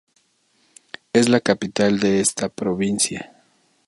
Es 1.13 1.29
la 1.29 1.41
capital 1.41 1.99
de 1.99 2.21
esta 2.21 2.49
provincia. 2.49 3.35